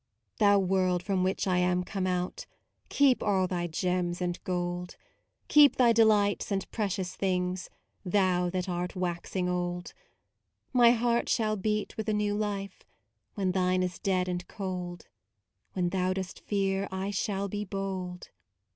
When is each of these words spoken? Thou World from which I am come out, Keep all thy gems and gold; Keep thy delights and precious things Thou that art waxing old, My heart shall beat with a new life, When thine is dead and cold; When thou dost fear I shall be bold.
Thou 0.39 0.57
World 0.57 1.03
from 1.03 1.23
which 1.23 1.45
I 1.45 1.59
am 1.59 1.83
come 1.83 2.07
out, 2.07 2.47
Keep 2.89 3.21
all 3.21 3.45
thy 3.47 3.67
gems 3.67 4.19
and 4.19 4.43
gold; 4.43 4.97
Keep 5.47 5.75
thy 5.75 5.93
delights 5.93 6.51
and 6.51 6.67
precious 6.71 7.15
things 7.15 7.69
Thou 8.03 8.49
that 8.49 8.67
art 8.67 8.95
waxing 8.95 9.47
old, 9.47 9.93
My 10.73 10.89
heart 10.89 11.29
shall 11.29 11.55
beat 11.55 11.95
with 11.97 12.09
a 12.09 12.13
new 12.13 12.33
life, 12.35 12.83
When 13.35 13.51
thine 13.51 13.83
is 13.83 13.99
dead 13.99 14.27
and 14.27 14.47
cold; 14.47 15.07
When 15.73 15.89
thou 15.89 16.13
dost 16.13 16.39
fear 16.39 16.87
I 16.91 17.11
shall 17.11 17.47
be 17.47 17.63
bold. 17.63 18.31